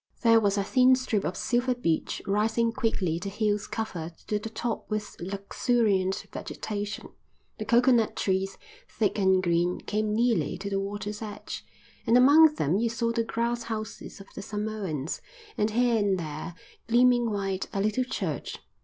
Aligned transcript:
There 0.23 0.39
was 0.39 0.57
a 0.57 0.63
thin 0.63 0.95
strip 0.95 1.23
of 1.23 1.37
silver 1.37 1.75
beach 1.75 2.23
rising 2.25 2.71
quickly 2.71 3.19
to 3.19 3.29
hills 3.29 3.67
covered 3.67 4.17
to 4.25 4.39
the 4.39 4.49
top 4.49 4.89
with 4.89 5.15
luxuriant 5.19 6.25
vegetation. 6.33 7.09
The 7.59 7.65
coconut 7.65 8.15
trees, 8.15 8.57
thick 8.89 9.19
and 9.19 9.43
green, 9.43 9.79
came 9.81 10.11
nearly 10.11 10.57
to 10.57 10.71
the 10.71 10.79
water's 10.79 11.21
edge, 11.21 11.63
and 12.07 12.17
among 12.17 12.55
them 12.55 12.79
you 12.79 12.89
saw 12.89 13.11
the 13.11 13.23
grass 13.23 13.61
houses 13.61 14.19
of 14.19 14.25
the 14.33 14.41
Samoans; 14.41 15.21
and 15.55 15.69
here 15.69 15.97
and 15.99 16.17
there, 16.17 16.55
gleaming 16.87 17.29
white, 17.29 17.69
a 17.71 17.79
little 17.79 18.03
church. 18.03 18.57